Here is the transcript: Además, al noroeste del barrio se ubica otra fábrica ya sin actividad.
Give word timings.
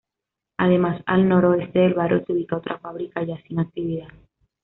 Además, 0.57 0.99
al 1.05 1.29
noroeste 1.29 1.77
del 1.77 1.93
barrio 1.93 2.23
se 2.25 2.33
ubica 2.33 2.57
otra 2.57 2.79
fábrica 2.79 3.21
ya 3.23 3.39
sin 3.43 3.59
actividad. 3.59 4.09